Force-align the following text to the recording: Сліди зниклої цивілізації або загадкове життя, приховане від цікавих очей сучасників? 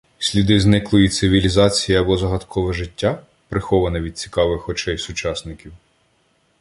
Сліди 0.19 0.59
зниклої 0.59 1.09
цивілізації 1.09 1.97
або 1.97 2.17
загадкове 2.17 2.73
життя, 2.73 3.23
приховане 3.49 4.01
від 4.01 4.17
цікавих 4.17 4.69
очей 4.69 4.97
сучасників? 4.97 5.73